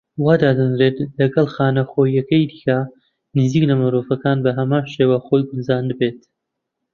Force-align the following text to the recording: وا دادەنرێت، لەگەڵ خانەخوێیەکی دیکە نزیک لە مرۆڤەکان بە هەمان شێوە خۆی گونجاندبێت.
وا 0.23 0.33
دادەنرێت، 0.41 0.97
لەگەڵ 1.19 1.47
خانەخوێیەکی 1.55 2.41
دیکە 2.51 2.77
نزیک 3.37 3.63
لە 3.69 3.75
مرۆڤەکان 3.81 4.37
بە 4.45 4.51
هەمان 4.57 4.85
شێوە 4.93 5.17
خۆی 5.25 5.47
گونجاندبێت. 5.49 6.19